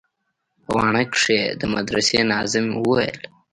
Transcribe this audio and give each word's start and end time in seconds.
په 0.63 0.69
واڼه 0.75 1.03
کښې 1.13 1.41
د 1.59 1.61
مدرسې 1.73 2.19
ناظم 2.31 2.67
ويل. 2.87 3.19